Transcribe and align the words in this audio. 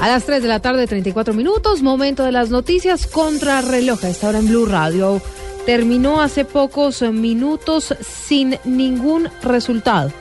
A 0.00 0.06
las 0.06 0.24
3 0.24 0.42
de 0.42 0.48
la 0.48 0.60
tarde, 0.60 0.86
34 0.86 1.34
minutos, 1.34 1.82
momento 1.82 2.22
de 2.22 2.30
las 2.30 2.50
noticias 2.50 3.08
contra 3.08 3.62
reloj. 3.62 4.04
A 4.04 4.08
esta 4.08 4.28
hora 4.28 4.38
en 4.38 4.46
Blue 4.46 4.66
Radio. 4.66 5.20
Terminó 5.66 6.22
hace 6.22 6.44
pocos 6.44 7.02
minutos 7.02 7.94
sin 8.00 8.58
ningún 8.64 9.28
resultado. 9.42 10.12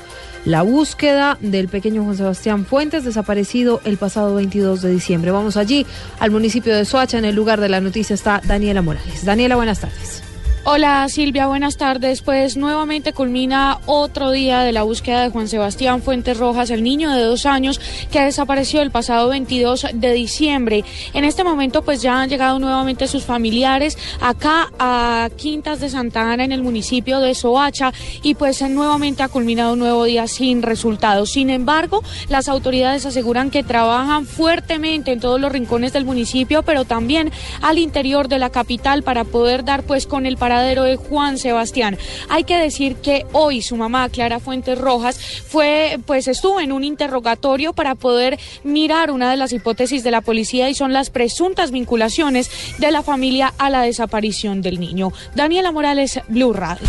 La 0.45 0.63
búsqueda 0.63 1.37
del 1.41 1.67
pequeño 1.67 2.03
Juan 2.03 2.17
Sebastián 2.17 2.65
Fuentes, 2.65 3.03
desaparecido 3.03 3.79
el 3.85 3.97
pasado 3.97 4.33
22 4.33 4.81
de 4.81 4.91
diciembre. 4.91 5.29
Vamos 5.29 5.57
allí, 5.57 5.85
al 6.19 6.31
municipio 6.31 6.75
de 6.75 6.83
Soacha. 6.83 7.19
En 7.19 7.25
el 7.25 7.35
lugar 7.35 7.61
de 7.61 7.69
la 7.69 7.79
noticia 7.79 8.15
está 8.15 8.41
Daniela 8.43 8.81
Morales. 8.81 9.25
Daniela, 9.25 9.57
buenas 9.57 9.79
tardes. 9.79 10.26
Hola 10.69 11.07
Silvia, 11.07 11.47
buenas 11.47 11.77
tardes. 11.77 12.21
Pues 12.21 12.57
nuevamente 12.57 13.13
culmina 13.13 13.79
otro 13.85 14.31
día 14.31 14.63
de 14.63 14.73
la 14.73 14.83
búsqueda 14.83 15.23
de 15.23 15.29
Juan 15.29 15.47
Sebastián 15.47 16.01
Fuentes 16.01 16.37
Rojas, 16.37 16.71
el 16.71 16.83
niño 16.83 17.09
de 17.09 17.23
dos 17.23 17.45
años 17.45 17.79
que 18.11 18.19
desapareció 18.19 18.81
el 18.81 18.91
pasado 18.91 19.29
22 19.29 19.87
de 19.93 20.11
diciembre. 20.11 20.83
En 21.13 21.23
este 21.23 21.45
momento 21.45 21.83
pues 21.83 22.01
ya 22.01 22.21
han 22.21 22.27
llegado 22.27 22.59
nuevamente 22.59 23.07
sus 23.07 23.23
familiares 23.23 23.97
acá 24.19 24.67
a 24.77 25.29
Quintas 25.37 25.79
de 25.79 25.89
Santa 25.89 26.33
Ana 26.33 26.43
en 26.43 26.51
el 26.51 26.63
municipio 26.63 27.21
de 27.21 27.33
Soacha 27.33 27.93
y 28.21 28.35
pues 28.35 28.61
nuevamente 28.61 29.23
ha 29.23 29.29
culminado 29.29 29.71
un 29.71 29.79
nuevo 29.79 30.03
día 30.03 30.27
sin 30.27 30.63
resultados. 30.63 31.31
Sin 31.31 31.49
embargo, 31.49 32.03
las 32.27 32.49
autoridades 32.49 33.05
aseguran 33.05 33.51
que 33.51 33.63
trabajan 33.63 34.25
fuertemente 34.25 35.13
en 35.13 35.21
todos 35.21 35.39
los 35.39 35.49
rincones 35.49 35.93
del 35.93 36.03
municipio, 36.03 36.61
pero 36.63 36.83
también 36.83 37.31
al 37.61 37.77
interior 37.77 38.27
de 38.27 38.39
la 38.39 38.49
capital 38.49 39.03
para 39.03 39.23
poder 39.23 39.63
dar 39.63 39.83
pues 39.83 40.07
con 40.07 40.25
el 40.25 40.35
de 40.61 40.95
Juan 40.95 41.37
Sebastián. 41.37 41.97
Hay 42.29 42.43
que 42.43 42.57
decir 42.57 42.95
que 42.95 43.25
hoy 43.31 43.61
su 43.61 43.75
mamá, 43.75 44.09
Clara 44.09 44.39
Fuentes 44.39 44.77
Rojas, 44.77 45.19
fue, 45.19 45.99
pues 46.05 46.27
estuvo 46.27 46.59
en 46.59 46.71
un 46.71 46.83
interrogatorio 46.83 47.73
para 47.73 47.95
poder 47.95 48.39
mirar 48.63 49.11
una 49.11 49.29
de 49.31 49.37
las 49.37 49.53
hipótesis 49.53 50.03
de 50.03 50.11
la 50.11 50.21
policía 50.21 50.69
y 50.69 50.75
son 50.75 50.93
las 50.93 51.09
presuntas 51.09 51.71
vinculaciones 51.71 52.49
de 52.77 52.91
la 52.91 53.03
familia 53.03 53.53
a 53.57 53.69
la 53.69 53.81
desaparición 53.81 54.61
del 54.61 54.79
niño. 54.79 55.11
Daniela 55.35 55.71
Morales, 55.71 56.19
Blue 56.27 56.53
Radio. 56.53 56.87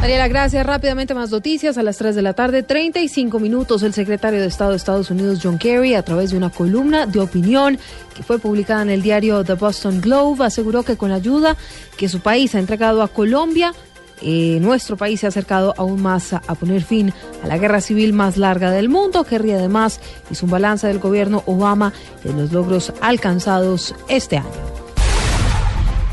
Daniela, 0.00 0.28
gracias. 0.28 0.64
Rápidamente 0.64 1.12
más 1.12 1.30
noticias 1.30 1.76
a 1.76 1.82
las 1.82 1.98
3 1.98 2.16
de 2.16 2.22
la 2.22 2.32
tarde, 2.32 2.62
35 2.62 3.38
minutos. 3.38 3.82
El 3.82 3.92
secretario 3.92 4.40
de 4.40 4.46
Estado 4.46 4.70
de 4.70 4.78
Estados 4.78 5.10
Unidos, 5.10 5.40
John 5.42 5.58
Kerry, 5.58 5.94
a 5.94 6.02
través 6.02 6.30
de 6.30 6.38
una 6.38 6.48
columna 6.48 7.04
de 7.04 7.20
opinión 7.20 7.78
que 8.14 8.22
fue 8.22 8.38
publicada 8.38 8.80
en 8.80 8.88
el 8.88 9.02
diario 9.02 9.44
The 9.44 9.54
Boston 9.54 10.00
Globe, 10.00 10.46
aseguró 10.46 10.84
que 10.84 10.96
con 10.96 11.10
la 11.10 11.16
ayuda 11.16 11.54
que 11.98 12.08
su 12.08 12.20
país 12.20 12.54
ha 12.54 12.60
entregado 12.60 13.02
a 13.02 13.08
Colombia, 13.08 13.74
eh, 14.22 14.58
nuestro 14.62 14.96
país 14.96 15.20
se 15.20 15.26
ha 15.26 15.28
acercado 15.28 15.74
aún 15.76 16.00
más 16.00 16.32
a, 16.32 16.40
a, 16.46 16.54
poner 16.54 16.82
fin 16.82 17.12
a 17.44 17.46
la 17.46 17.58
guerra 17.58 17.82
civil 17.82 18.14
más 18.14 18.38
larga 18.38 18.70
del 18.70 18.88
mundo. 18.88 19.24
Kerry 19.24 19.52
además 19.52 20.00
hizo 20.30 20.46
un 20.46 20.50
balance 20.50 20.86
del 20.86 20.98
gobierno 20.98 21.42
Obama 21.44 21.92
de 22.24 22.32
los 22.32 22.52
logros 22.52 22.90
alcanzados 23.02 23.94
este 24.08 24.38
año. 24.38 24.79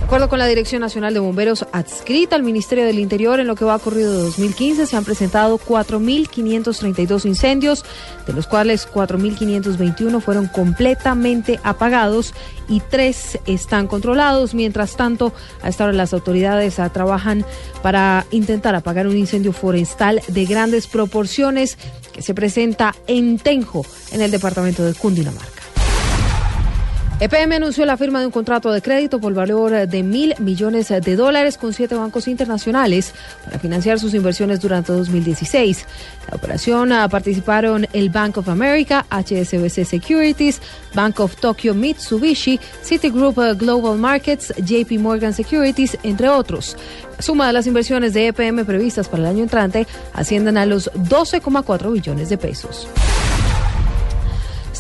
De 0.08 0.10
acuerdo 0.10 0.30
con 0.30 0.40
la 0.40 0.48
Dirección 0.48 0.80
Nacional 0.80 1.14
de 1.14 1.20
Bomberos 1.20 1.66
adscrita 1.74 2.38
al 2.38 2.42
Ministerio 2.42 2.86
del 2.86 2.98
Interior, 2.98 3.42
en 3.42 3.48
lo 3.48 3.56
que 3.56 3.66
va 3.66 3.76
ocurrido 3.76 4.14
de 4.14 4.20
2015 4.20 4.86
se 4.86 4.96
han 4.96 5.04
presentado 5.04 5.60
4.532 5.60 7.26
incendios, 7.26 7.84
de 8.26 8.32
los 8.32 8.48
cuales 8.48 8.88
4.521 8.90 10.22
fueron 10.22 10.48
completamente 10.48 11.60
apagados 11.62 12.34
y 12.70 12.80
tres 12.80 13.38
están 13.48 13.88
controlados. 13.88 14.54
Mientras 14.54 14.96
tanto, 14.96 15.34
a 15.62 15.68
esta 15.68 15.84
hora 15.84 15.92
las 15.92 16.14
autoridades 16.14 16.80
ah, 16.80 16.88
trabajan 16.88 17.46
para 17.84 18.26
intentar 18.32 18.76
apagar 18.76 19.08
un 19.08 19.18
incendio 19.18 19.52
forestal 19.52 20.22
de 20.30 20.46
grandes 20.46 20.88
proporciones 20.88 21.78
que 22.14 22.22
se 22.22 22.34
presenta 22.34 22.96
en 23.08 23.40
Tenjo, 23.40 23.86
en 24.14 24.22
el 24.22 24.32
departamento 24.32 24.86
de 24.86 24.94
Cundinamarca. 24.94 25.57
EPM 27.20 27.54
anunció 27.54 27.84
la 27.84 27.98
firma 27.98 28.20
de 28.20 28.28
un 28.28 28.32
contrato 28.32 28.72
de 28.72 28.80
crédito 28.80 29.20
por 29.20 29.34
valor 29.34 29.88
de 29.88 30.04
mil 30.04 30.36
millones 30.38 30.90
de 30.90 31.16
dólares 31.16 31.58
con 31.58 31.74
siete 31.74 31.96
bancos 31.96 32.28
internacionales 32.28 33.12
para 33.44 33.58
financiar 33.58 34.00
sus 34.00 34.14
inversiones 34.14 34.62
durante 34.62 34.94
2016. 34.94 35.88
La 36.30 36.38
operación 36.38 36.92
uh, 36.92 37.10
participaron 37.10 37.88
el 37.92 38.12
Bank 38.12 38.38
of 38.38 38.50
America, 38.50 39.04
HSBC 39.10 39.84
Securities, 39.84 40.62
Bank 40.94 41.20
of 41.20 41.36
Tokyo 41.38 41.74
Mitsubishi, 41.74 42.60
Citigroup 42.84 43.40
uh, 43.40 43.56
Global 43.56 43.98
Markets, 43.98 44.54
JP 44.58 45.00
Morgan 45.00 45.34
Securities, 45.34 45.98
entre 46.04 46.30
otros. 46.30 46.78
La 47.16 47.24
suma 47.24 47.48
de 47.48 47.54
las 47.54 47.66
inversiones 47.66 48.14
de 48.14 48.28
EPM 48.28 48.64
previstas 48.64 49.10
para 49.10 49.24
el 49.24 49.30
año 49.30 49.42
entrante 49.42 49.88
ascienden 50.14 50.56
a 50.56 50.68
los 50.68 50.92
12,4 50.94 51.92
billones 51.92 52.30
de 52.30 52.38
pesos. 52.38 52.88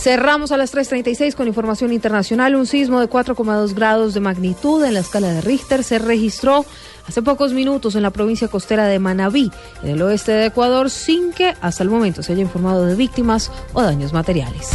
Cerramos 0.07 0.53
a 0.53 0.57
las 0.57 0.73
3.36 0.73 1.35
con 1.35 1.49
información 1.49 1.91
internacional. 1.91 2.55
Un 2.55 2.65
sismo 2.65 3.01
de 3.01 3.09
4,2 3.09 3.73
grados 3.73 4.13
de 4.13 4.21
magnitud 4.21 4.81
en 4.85 4.93
la 4.93 5.01
escala 5.01 5.33
de 5.33 5.41
Richter 5.41 5.83
se 5.83 5.99
registró 5.99 6.65
hace 7.05 7.21
pocos 7.21 7.51
minutos 7.51 7.93
en 7.93 8.03
la 8.03 8.11
provincia 8.11 8.47
costera 8.47 8.85
de 8.85 8.99
Manabí, 8.99 9.51
en 9.83 9.89
el 9.89 10.01
oeste 10.01 10.31
de 10.31 10.45
Ecuador, 10.45 10.89
sin 10.89 11.33
que 11.33 11.53
hasta 11.59 11.83
el 11.83 11.89
momento 11.89 12.23
se 12.23 12.31
haya 12.31 12.41
informado 12.41 12.85
de 12.85 12.95
víctimas 12.95 13.51
o 13.73 13.81
daños 13.81 14.13
materiales. 14.13 14.69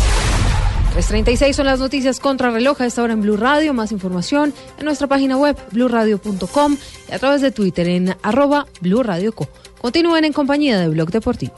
3.36 0.95 1.55
son 1.55 1.65
las 1.65 1.81
noticias 1.81 2.21
contra 2.21 2.51
reloj 2.51 2.83
a 2.83 2.85
esta 2.85 3.03
hora 3.03 3.15
en 3.15 3.23
Blue 3.23 3.39
Radio. 3.39 3.73
Más 3.73 3.91
información 3.91 4.53
en 4.77 4.85
nuestra 4.85 5.07
página 5.07 5.39
web 5.39 5.57
bluradio.com 5.71 6.77
y 7.09 7.11
a 7.11 7.19
través 7.19 7.41
de 7.41 7.53
Twitter 7.53 7.89
en 7.89 8.15
arroba 8.23 8.67
Blue. 8.83 9.03
Continúen 9.81 10.27
en 10.27 10.35
compañía 10.35 10.79
de 10.79 10.89
Blog 10.89 11.11
Deportivo. 11.11 11.55